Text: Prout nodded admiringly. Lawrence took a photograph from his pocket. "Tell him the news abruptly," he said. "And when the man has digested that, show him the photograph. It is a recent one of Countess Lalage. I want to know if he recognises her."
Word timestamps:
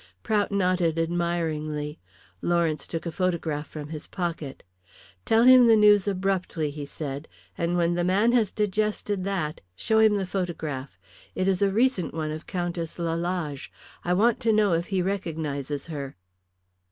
Prout 0.23 0.51
nodded 0.51 0.97
admiringly. 0.97 1.99
Lawrence 2.41 2.87
took 2.87 3.05
a 3.05 3.11
photograph 3.11 3.67
from 3.67 3.89
his 3.89 4.07
pocket. 4.07 4.63
"Tell 5.25 5.43
him 5.43 5.67
the 5.67 5.75
news 5.75 6.07
abruptly," 6.07 6.71
he 6.71 6.87
said. 6.87 7.27
"And 7.55 7.77
when 7.77 7.93
the 7.93 8.03
man 8.03 8.31
has 8.31 8.49
digested 8.49 9.23
that, 9.25 9.61
show 9.75 9.99
him 9.99 10.15
the 10.15 10.25
photograph. 10.25 10.97
It 11.35 11.47
is 11.47 11.61
a 11.61 11.69
recent 11.71 12.15
one 12.15 12.31
of 12.31 12.47
Countess 12.47 12.97
Lalage. 12.97 13.71
I 14.03 14.13
want 14.15 14.39
to 14.39 14.51
know 14.51 14.73
if 14.73 14.87
he 14.87 15.03
recognises 15.03 15.85
her." 15.85 16.15